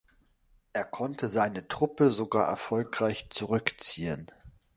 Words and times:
Er 0.73 0.83
konnte 0.83 1.29
seine 1.29 1.67
Truppe 1.67 2.09
sogar 2.09 2.47
erfolgreich 2.47 3.27
zurückziehen. 3.29 4.25